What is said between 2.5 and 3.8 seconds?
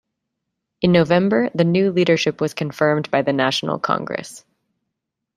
confirmed by the national